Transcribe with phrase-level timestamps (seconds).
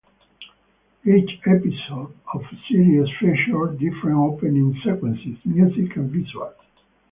[1.05, 6.55] Each episode of the series featured different opening sequence music and visuals.